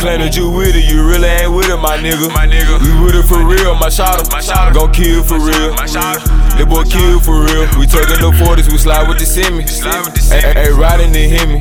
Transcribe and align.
You 0.00 0.08
claim 0.08 0.24
that 0.24 0.32
you 0.32 0.48
with 0.48 0.72
it, 0.72 0.88
you 0.88 1.04
really 1.04 1.28
ain't 1.28 1.52
with 1.52 1.68
it, 1.68 1.76
my 1.76 2.00
nigga. 2.00 2.32
My 2.32 2.48
nigga. 2.48 2.80
We 2.80 2.88
with 3.04 3.20
it 3.20 3.28
for 3.28 3.44
real, 3.44 3.76
my 3.76 3.92
shot 3.92 4.16
My 4.32 4.40
shotter. 4.40 4.72
Gon' 4.72 4.96
kill 4.96 5.20
for 5.20 5.36
real. 5.36 5.76
My 5.76 5.84
shotter. 5.84 6.24
That 6.56 6.64
boy 6.72 6.88
kill 6.88 7.20
for 7.20 7.44
real. 7.44 7.68
We 7.76 7.84
taking 7.84 8.16
the 8.16 8.32
40s, 8.32 8.72
we 8.72 8.80
slide 8.80 9.04
with 9.12 9.20
the 9.20 9.28
semi. 9.28 9.60
Slide 9.68 10.00
with 10.00 10.16
the 10.16 10.24
semi. 10.24 10.56
Hey, 10.56 10.72
riding 10.72 11.12
the 11.12 11.28
Hemi. 11.28 11.60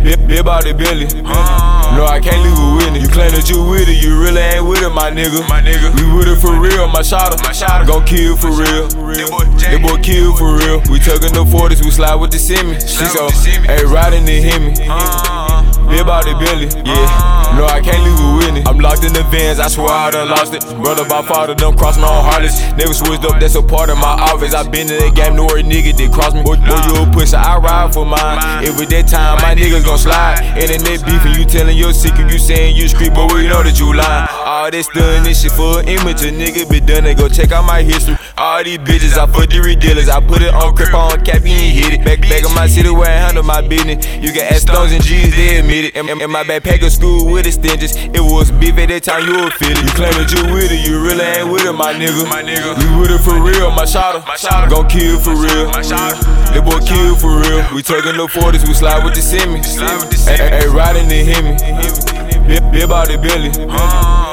Big 0.00 0.40
about 0.40 0.64
the 0.64 0.72
Billy. 0.72 1.04
Uh-huh. 1.04 1.92
No, 1.92 2.08
I 2.08 2.24
can't 2.24 2.40
leave 2.40 2.56
it 2.56 2.72
with 2.72 2.96
it. 2.96 3.00
You 3.04 3.08
claim 3.12 3.36
that 3.36 3.44
you 3.44 3.60
with 3.68 3.84
it, 3.84 4.00
you 4.00 4.16
really 4.16 4.40
ain't 4.40 4.64
with 4.64 4.80
it, 4.80 4.88
my 4.88 5.12
nigga. 5.12 5.44
My 5.44 5.60
nigga. 5.60 5.92
We 5.92 6.08
with 6.08 6.32
it 6.32 6.40
for 6.40 6.56
real, 6.56 6.88
my 6.88 7.04
shotter. 7.04 7.36
My 7.44 7.52
shotter. 7.52 7.84
Gon' 7.84 8.08
kill 8.08 8.32
for 8.32 8.48
real. 8.48 8.88
That 8.88 9.76
boy 9.84 10.00
kill 10.00 10.32
for 10.40 10.56
real. 10.56 10.80
We 10.88 11.04
taking 11.04 11.36
the 11.36 11.44
40s, 11.44 11.84
we 11.84 11.92
slide 11.92 12.16
with 12.16 12.32
the 12.32 12.40
semi. 12.40 12.80
She 12.80 13.04
so, 13.12 13.28
hey, 13.68 13.84
riding 13.84 14.24
the 14.24 14.40
Hemi. 14.40 14.88
Uh-huh. 14.88 15.51
Big 15.92 16.00
about 16.00 16.24
the 16.24 16.32
Billy, 16.40 16.72
yeah. 16.88 17.52
No, 17.52 17.68
I 17.68 17.84
can't 17.84 18.00
leave 18.00 18.16
it 18.16 18.32
with 18.40 18.56
it. 18.56 18.66
I'm 18.66 18.80
locked 18.80 19.04
in 19.04 19.12
the 19.12 19.22
vans, 19.28 19.60
I 19.60 19.68
swear 19.68 19.92
I 19.92 20.10
done 20.10 20.30
lost 20.30 20.54
it. 20.54 20.64
Brother 20.80 21.04
by 21.04 21.20
father 21.20 21.54
done 21.54 21.76
cross 21.76 21.98
my 21.98 22.08
own 22.08 22.24
heartless. 22.24 22.56
Never 22.80 22.94
switched 22.94 23.28
up, 23.28 23.38
that's 23.38 23.56
a 23.56 23.62
part 23.62 23.90
of 23.90 23.98
my 23.98 24.16
office. 24.32 24.54
I 24.54 24.64
been 24.64 24.88
in 24.88 24.96
the 25.04 25.12
game, 25.12 25.36
no 25.36 25.44
worry, 25.44 25.62
nigga 25.62 25.94
did 25.94 26.10
cross 26.10 26.32
me. 26.32 26.40
Boy, 26.42 26.56
boy 26.56 26.80
you 26.88 27.04
a 27.04 27.04
pusher, 27.12 27.36
I 27.36 27.58
ride 27.58 27.92
for 27.92 28.06
mine. 28.06 28.64
With 28.80 28.88
that 28.88 29.06
time, 29.06 29.36
my 29.44 29.52
niggas 29.52 29.84
gon' 29.84 29.98
slide. 29.98 30.40
Internet 30.56 31.04
beefing, 31.04 31.36
you 31.36 31.44
telling 31.44 31.76
your 31.76 31.92
secret, 31.92 32.32
you 32.32 32.38
saying 32.38 32.74
you 32.74 32.88
street, 32.88 33.12
but 33.12 33.30
we 33.30 33.46
know 33.46 33.62
that 33.62 33.78
you 33.78 33.92
lying. 33.92 34.41
All 34.52 34.70
this 34.70 34.86
done, 34.88 35.24
this 35.24 35.40
shit 35.40 35.52
for 35.52 35.80
an 35.80 35.88
image, 35.88 36.20
a 36.20 36.28
nigga 36.28 36.68
be 36.68 36.78
done, 36.78 37.04
they 37.04 37.14
go 37.14 37.26
check 37.26 37.52
out 37.52 37.64
my 37.64 37.80
history. 37.80 38.20
All 38.36 38.62
these 38.62 38.76
bitches, 38.84 39.16
I 39.16 39.24
fuck 39.24 39.48
the 39.48 39.76
dealers, 39.80 40.10
I 40.10 40.20
put 40.20 40.42
it 40.42 40.52
on 40.52 40.76
crip, 40.76 40.92
on 40.92 41.24
cap, 41.24 41.40
you 41.40 41.56
ain't 41.56 41.72
hit 41.72 41.92
it. 41.96 42.04
Back, 42.04 42.20
back 42.20 42.44
in 42.44 42.52
my 42.52 42.68
city 42.68 42.90
where 42.92 43.08
I 43.08 43.32
handle 43.32 43.44
my 43.44 43.64
business. 43.64 44.04
You 44.20 44.28
can 44.28 44.44
ask 44.52 44.68
Stones 44.68 44.92
and 44.92 45.02
G's, 45.02 45.32
they 45.32 45.56
admit 45.56 45.88
it. 45.88 45.96
In, 45.96 46.04
in 46.20 46.28
my 46.28 46.44
backpack 46.44 46.84
of 46.84 46.92
school 46.92 47.32
with 47.32 47.46
extensions, 47.46 47.96
it 47.96 48.20
was 48.20 48.52
beef 48.52 48.76
at 48.76 48.92
that 48.92 49.08
time, 49.08 49.24
you 49.24 49.40
would 49.40 49.56
feel 49.56 49.72
it. 49.72 49.80
You 49.80 49.92
claim 49.96 50.12
that 50.20 50.28
you 50.28 50.44
with 50.52 50.68
it, 50.68 50.84
you 50.84 51.00
really 51.00 51.24
ain't 51.24 51.48
with 51.48 51.64
it, 51.64 51.72
my 51.72 51.96
nigga. 51.96 52.28
My 52.28 52.44
nigga. 52.44 52.76
We 52.76 53.00
with 53.00 53.08
it 53.08 53.24
for 53.24 53.40
real, 53.40 53.72
my 53.72 53.88
shotter. 53.88 54.20
My 54.28 54.36
shotter. 54.36 54.68
Gon' 54.68 54.84
kill 54.84 55.16
for 55.16 55.32
real. 55.32 55.72
My 55.72 55.80
shotter. 55.80 56.20
That 56.52 56.60
boy 56.60 56.76
kill 56.84 57.16
for 57.16 57.40
real. 57.40 57.64
We 57.72 57.80
taking 57.80 58.20
the 58.20 58.28
40s, 58.28 58.68
we 58.68 58.76
slide 58.76 59.00
with 59.00 59.16
the 59.16 59.24
semi. 59.24 59.64
Slide 59.64 59.96
with 59.96 60.12
the 60.12 60.20
semi. 60.20 60.36
Hey, 60.36 60.60
hey, 60.60 60.68
riding 60.68 61.08
the 61.08 61.24
Hemi. 61.24 62.11
Big, 62.46 62.62
big 62.72 62.88
the 62.88 63.18
Billy. 63.20 63.50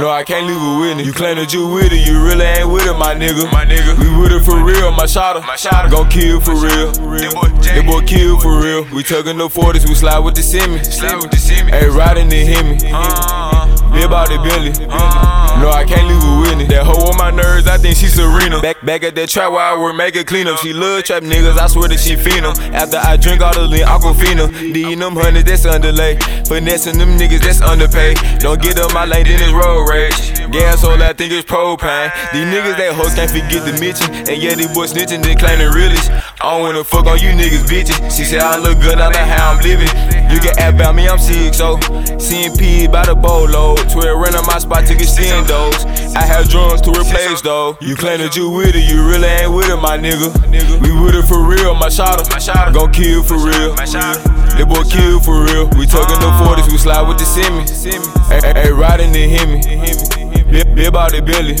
No, 0.00 0.08
I 0.08 0.24
can't 0.24 0.46
leave 0.46 0.80
with 0.80 0.98
it. 0.98 1.06
You 1.06 1.12
claim 1.12 1.36
that 1.36 1.52
you 1.52 1.68
with 1.68 1.92
it, 1.92 2.06
you 2.06 2.24
really 2.24 2.44
ain't 2.44 2.70
with 2.70 2.86
it, 2.86 2.96
my 2.96 3.14
nigga. 3.14 3.50
My 3.52 3.64
nigga. 3.64 3.92
We 4.00 4.08
with 4.16 4.32
it 4.32 4.42
for 4.42 4.56
real, 4.64 4.90
my 4.90 5.04
shotter. 5.04 5.40
My 5.40 5.56
shotter. 5.56 5.90
Gon' 5.90 6.08
kill 6.08 6.40
for 6.40 6.56
real. 6.56 6.90
That 6.92 7.34
boy. 7.34 7.48
That 7.60 7.84
boy 7.84 8.00
kill 8.06 8.40
for 8.40 8.58
real. 8.58 8.88
We 8.92 9.02
taking 9.02 9.36
the 9.36 9.48
40s, 9.48 9.86
we 9.86 9.94
slide 9.94 10.20
with 10.20 10.34
the 10.34 10.42
semi. 10.42 10.82
Slide 10.82 11.20
with 11.20 11.30
the 11.30 11.36
semi. 11.36 11.70
Hey, 11.70 11.88
riding 11.88 12.28
the 12.28 12.40
Hemi. 12.40 12.90
Uh, 12.90 12.96
uh, 12.96 13.68
uh. 13.68 13.92
Big 13.92 14.04
about 14.04 14.28
the 14.32 14.40
Billy. 14.40 14.72
Uh, 14.88 15.60
no, 15.60 15.68
I 15.68 15.84
can't 15.84 16.08
leave 16.08 16.24
with 16.40 16.64
it. 16.64 16.68
That 16.72 16.88
hoe 16.88 17.12
on 17.12 17.16
my 17.18 17.28
nerves, 17.28 17.42
I 17.51 17.51
think 17.82 17.96
she 17.96 18.06
Serena. 18.06 18.62
Back 18.62 18.80
back 18.86 19.02
at 19.02 19.14
that 19.16 19.28
trap 19.28 19.50
where 19.50 19.60
I 19.60 19.76
work, 19.76 19.96
make 19.96 20.14
it 20.14 20.26
clean 20.26 20.46
up. 20.46 20.58
She 20.58 20.72
love 20.72 21.02
trap 21.02 21.22
niggas, 21.24 21.58
I 21.58 21.66
swear 21.66 21.88
that 21.88 21.98
she 21.98 22.14
fiend 22.14 22.46
'em. 22.46 22.54
After 22.72 22.96
I 22.96 23.16
drink 23.16 23.42
all 23.42 23.52
the 23.52 23.66
lean, 23.66 23.84
Aquafina. 23.84 24.46
D'ing 24.72 25.00
them 25.00 25.16
hundreds, 25.16 25.44
that's 25.44 25.66
underlay. 25.66 26.16
Finessing 26.46 26.96
them 26.96 27.18
niggas, 27.18 27.42
that's 27.42 27.60
underpaid. 27.60 28.16
Don't 28.38 28.62
get 28.62 28.78
up 28.78 28.94
my 28.94 29.04
lane, 29.04 29.26
then 29.26 29.42
it's 29.42 29.52
road 29.52 29.90
rage. 29.90 30.14
Gas 30.52 30.84
all 30.84 31.02
I 31.02 31.12
think 31.12 31.32
it's 31.32 31.44
propane. 31.44 32.12
These 32.32 32.46
niggas 32.46 32.76
that 32.78 32.94
hoes 32.94 33.14
can't 33.14 33.30
forget 33.30 33.66
the 33.66 33.74
mention. 33.82 34.08
And 34.30 34.38
yeah, 34.38 34.54
these 34.54 34.72
boys 34.72 34.92
snitching, 34.94 35.22
they 35.22 35.34
claiming 35.34 35.72
realest. 35.74 36.10
I 36.40 36.54
don't 36.54 36.62
wanna 36.62 36.84
fuck 36.84 37.06
on 37.06 37.18
you 37.18 37.34
niggas, 37.34 37.66
bitches. 37.66 37.98
She 38.14 38.24
said 38.24 38.42
I 38.42 38.58
look 38.58 38.78
good, 38.80 39.00
I 39.00 39.10
know 39.10 39.26
how 39.26 39.52
I'm 39.52 39.60
living. 39.60 39.90
You 40.30 40.38
can 40.38 40.51
about 40.68 40.94
me, 40.94 41.08
I'm 41.08 41.18
sick, 41.18 41.54
so 41.54 41.74
oh. 41.74 41.78
CMP 42.20 42.90
by 42.90 43.04
the 43.06 43.14
bolo. 43.14 43.74
12 43.74 44.18
run 44.18 44.34
on 44.34 44.46
my 44.46 44.58
spot 44.58 44.86
to 44.86 44.94
get 44.94 45.08
seeing 45.08 45.44
those. 45.44 45.84
I 46.14 46.22
have 46.22 46.48
drums 46.48 46.80
to 46.82 46.90
replace 46.90 47.40
though. 47.40 47.76
You 47.80 47.96
claim 47.96 48.20
that 48.20 48.36
you 48.36 48.50
with 48.50 48.74
it, 48.74 48.84
you 48.84 49.06
really 49.06 49.28
ain't 49.28 49.52
with 49.52 49.68
it, 49.68 49.76
my 49.76 49.98
nigga. 49.98 50.30
We 50.80 50.92
with 50.92 51.14
it 51.14 51.24
for 51.26 51.42
real, 51.42 51.74
my 51.74 51.88
shotter. 51.88 52.24
Gon' 52.72 52.92
kill 52.92 53.22
for 53.22 53.38
real. 53.38 53.74
That 53.74 54.66
boy 54.68 54.84
kill 54.84 55.20
for 55.20 55.44
real. 55.44 55.66
We 55.78 55.86
taking 55.86 56.20
the 56.20 56.30
40s, 56.44 56.70
we 56.70 56.78
slide 56.78 57.08
with 57.08 57.18
the 57.18 57.24
semi. 57.24 57.64
Hey, 58.28 58.70
riding 58.72 59.12
the 59.12 59.28
Hemi. 59.28 60.31
Big, 60.52 60.86
about 60.86 61.12
the 61.12 61.22
Billy. 61.24 61.56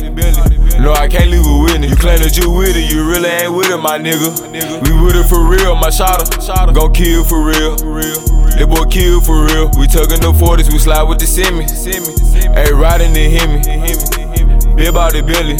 No, 0.76 0.92
I 0.92 1.08
can't 1.08 1.30
leave 1.30 1.40
it 1.40 1.58
with 1.64 1.80
it. 1.80 1.88
You 1.88 1.96
claim 1.96 2.20
that 2.20 2.36
you 2.36 2.50
with 2.52 2.76
it, 2.76 2.92
you 2.92 3.08
really 3.08 3.28
ain't 3.28 3.54
with 3.54 3.70
it, 3.70 3.78
my 3.78 3.96
nigga. 3.98 4.28
We 4.84 4.92
with 5.00 5.16
it 5.16 5.24
for 5.32 5.48
real, 5.48 5.74
my 5.74 5.88
shotter. 5.88 6.28
Gon' 6.72 6.92
kill 6.92 7.24
for 7.24 7.40
real. 7.40 7.76
That 8.52 8.68
boy 8.68 8.84
kill 8.92 9.22
for 9.22 9.48
real. 9.48 9.72
We 9.80 9.88
tugging 9.88 10.20
the 10.20 10.32
40s, 10.36 10.70
we 10.70 10.78
slide 10.78 11.08
with 11.08 11.20
the 11.20 11.26
semi. 11.26 11.64
Hey, 12.52 12.72
riding 12.72 13.14
the 13.14 13.32
Hemi. 13.32 14.76
Big 14.76 14.88
about 14.88 15.12
the 15.12 15.22
Billy. 15.22 15.56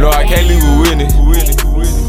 No, 0.00 0.08
I 0.08 0.24
can't 0.24 0.48
leave 0.48 0.64
with 0.80 1.04
it. 1.04 2.07